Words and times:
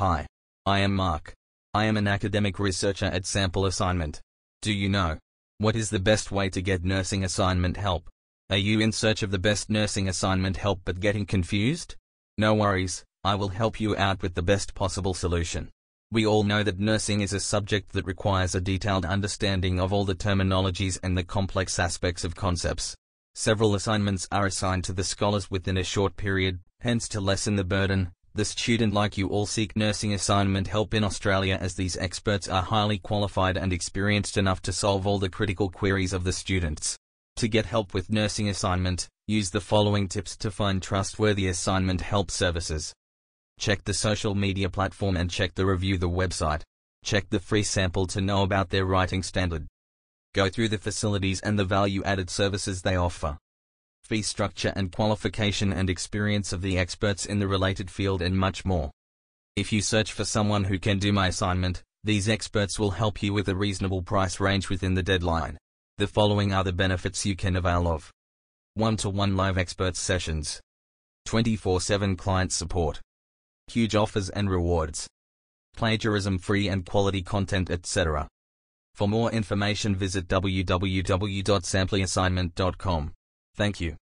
Hi. 0.00 0.26
I 0.64 0.78
am 0.78 0.96
Mark. 0.96 1.34
I 1.74 1.84
am 1.84 1.98
an 1.98 2.08
academic 2.08 2.58
researcher 2.58 3.04
at 3.04 3.26
Sample 3.26 3.66
Assignment. 3.66 4.18
Do 4.62 4.72
you 4.72 4.88
know? 4.88 5.18
What 5.58 5.76
is 5.76 5.90
the 5.90 5.98
best 5.98 6.32
way 6.32 6.48
to 6.48 6.62
get 6.62 6.82
nursing 6.82 7.22
assignment 7.22 7.76
help? 7.76 8.08
Are 8.48 8.56
you 8.56 8.80
in 8.80 8.92
search 8.92 9.22
of 9.22 9.30
the 9.30 9.38
best 9.38 9.68
nursing 9.68 10.08
assignment 10.08 10.56
help 10.56 10.80
but 10.86 11.00
getting 11.00 11.26
confused? 11.26 11.96
No 12.38 12.54
worries, 12.54 13.04
I 13.24 13.34
will 13.34 13.50
help 13.50 13.78
you 13.78 13.94
out 13.94 14.22
with 14.22 14.32
the 14.32 14.42
best 14.42 14.72
possible 14.72 15.12
solution. 15.12 15.68
We 16.10 16.24
all 16.24 16.44
know 16.44 16.62
that 16.62 16.78
nursing 16.78 17.20
is 17.20 17.34
a 17.34 17.38
subject 17.38 17.92
that 17.92 18.06
requires 18.06 18.54
a 18.54 18.60
detailed 18.62 19.04
understanding 19.04 19.78
of 19.78 19.92
all 19.92 20.06
the 20.06 20.14
terminologies 20.14 20.98
and 21.02 21.14
the 21.14 21.24
complex 21.24 21.78
aspects 21.78 22.24
of 22.24 22.34
concepts. 22.34 22.96
Several 23.34 23.74
assignments 23.74 24.26
are 24.32 24.46
assigned 24.46 24.84
to 24.84 24.94
the 24.94 25.04
scholars 25.04 25.50
within 25.50 25.76
a 25.76 25.84
short 25.84 26.16
period, 26.16 26.60
hence 26.80 27.06
to 27.10 27.20
lessen 27.20 27.56
the 27.56 27.64
burden, 27.64 28.12
the 28.34 28.44
student 28.44 28.94
like 28.94 29.18
you 29.18 29.28
all 29.28 29.46
seek 29.46 29.74
nursing 29.74 30.14
assignment 30.14 30.68
help 30.68 30.94
in 30.94 31.02
Australia 31.02 31.58
as 31.60 31.74
these 31.74 31.96
experts 31.96 32.48
are 32.48 32.62
highly 32.62 32.98
qualified 32.98 33.56
and 33.56 33.72
experienced 33.72 34.36
enough 34.36 34.62
to 34.62 34.72
solve 34.72 35.06
all 35.06 35.18
the 35.18 35.28
critical 35.28 35.68
queries 35.68 36.12
of 36.12 36.24
the 36.24 36.32
students. 36.32 36.96
To 37.36 37.48
get 37.48 37.66
help 37.66 37.92
with 37.92 38.10
nursing 38.10 38.48
assignment, 38.48 39.08
use 39.26 39.50
the 39.50 39.60
following 39.60 40.08
tips 40.08 40.36
to 40.38 40.50
find 40.50 40.82
trustworthy 40.82 41.48
assignment 41.48 42.02
help 42.02 42.30
services. 42.30 42.92
Check 43.58 43.84
the 43.84 43.94
social 43.94 44.34
media 44.34 44.70
platform 44.70 45.16
and 45.16 45.30
check 45.30 45.54
the 45.54 45.66
review 45.66 45.98
the 45.98 46.08
website. 46.08 46.62
Check 47.04 47.30
the 47.30 47.40
free 47.40 47.62
sample 47.62 48.06
to 48.08 48.20
know 48.20 48.42
about 48.42 48.70
their 48.70 48.84
writing 48.84 49.22
standard. 49.22 49.66
Go 50.34 50.48
through 50.48 50.68
the 50.68 50.78
facilities 50.78 51.40
and 51.40 51.58
the 51.58 51.64
value-added 51.64 52.30
services 52.30 52.82
they 52.82 52.94
offer. 52.94 53.38
Fee 54.10 54.22
structure 54.22 54.72
and 54.74 54.90
qualification 54.90 55.72
and 55.72 55.88
experience 55.88 56.52
of 56.52 56.62
the 56.62 56.76
experts 56.76 57.26
in 57.26 57.38
the 57.38 57.46
related 57.46 57.88
field 57.88 58.22
and 58.22 58.36
much 58.36 58.64
more. 58.64 58.90
If 59.54 59.72
you 59.72 59.80
search 59.80 60.12
for 60.12 60.24
someone 60.24 60.64
who 60.64 60.80
can 60.80 60.98
do 60.98 61.12
my 61.12 61.28
assignment, 61.28 61.84
these 62.02 62.28
experts 62.28 62.76
will 62.76 62.90
help 62.90 63.22
you 63.22 63.32
with 63.32 63.48
a 63.48 63.54
reasonable 63.54 64.02
price 64.02 64.40
range 64.40 64.68
within 64.68 64.94
the 64.94 65.04
deadline. 65.04 65.58
The 65.98 66.08
following 66.08 66.52
are 66.52 66.64
the 66.64 66.72
benefits 66.72 67.24
you 67.24 67.36
can 67.36 67.54
avail 67.54 67.86
of. 67.86 68.10
One-to-one 68.74 69.36
live 69.36 69.56
expert 69.56 69.94
sessions. 69.94 70.60
24-7 71.28 72.18
client 72.18 72.50
support 72.50 73.00
huge 73.68 73.94
offers 73.94 74.28
and 74.30 74.50
rewards. 74.50 75.06
Plagiarism-free 75.76 76.66
and 76.66 76.84
quality 76.84 77.22
content 77.22 77.70
etc. 77.70 78.26
For 78.96 79.06
more 79.06 79.30
information 79.30 79.94
visit 79.94 80.26
www.sampleassignment.com. 80.26 83.12
Thank 83.56 83.80
you. 83.80 83.96